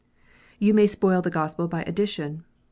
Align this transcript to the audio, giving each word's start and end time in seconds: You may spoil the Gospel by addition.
You 0.57 0.73
may 0.73 0.87
spoil 0.87 1.21
the 1.21 1.29
Gospel 1.29 1.67
by 1.67 1.83
addition. 1.83 2.43